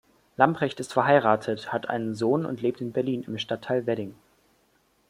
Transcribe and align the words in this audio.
Lamprecht 0.35 0.79
ist 0.79 0.93
verheiratet, 0.93 1.71
hat 1.71 1.87
einen 1.87 2.15
Sohn 2.15 2.47
und 2.47 2.59
lebt 2.63 2.81
in 2.81 2.91
Berlin 2.91 3.21
im 3.21 3.37
Stadtteil 3.37 3.85
Wedding. 3.85 4.15